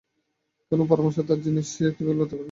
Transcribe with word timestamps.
কোন 0.71 0.79
পরামর্শ 0.87 1.17
আছে 1.19 1.33
এই 1.33 1.43
জিনিসের 1.45 1.75
সাথে 1.77 1.95
কিভাবে 1.97 2.17
লড়তে 2.17 2.33
হবে? 2.33 2.39